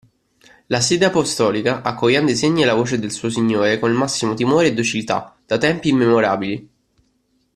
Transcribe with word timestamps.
La 0.69 0.81
Sede 0.81 1.05
Apostolica, 1.05 1.83
accogliendo 1.83 2.31
i 2.31 2.35
segni 2.35 2.63
e 2.63 2.65
la 2.65 2.73
voce 2.73 2.97
del 2.97 3.11
suo 3.11 3.29
Signore 3.29 3.77
col 3.77 3.93
massimo 3.93 4.33
timore 4.33 4.65
e 4.69 4.73
docilità, 4.73 5.37
da 5.45 5.59
tempi 5.59 5.89
immemorabili. 5.89 6.69